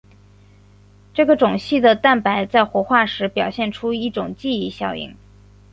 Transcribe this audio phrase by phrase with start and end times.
[1.13, 5.15] 这个种系的蛋白在活化时表现出一种记忆效应。